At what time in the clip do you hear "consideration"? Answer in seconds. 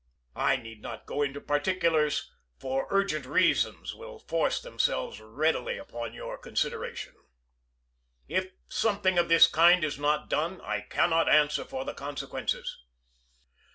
6.39-7.13